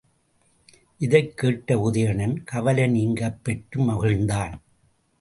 இதைக் 0.97 1.37
கேட்டு 1.37 1.91
உதயணன் 1.91 2.43
கவலை 2.43 2.87
நீங்கப் 2.87 3.43
பெற்று 3.43 3.81
மகிழ்ந்தான். 3.83 4.59